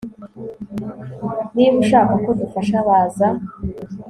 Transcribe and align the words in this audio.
Niba 1.53 1.75
ushaka 1.83 2.13
ko 2.23 2.29
dufasha 2.39 2.77
baza 2.87 3.27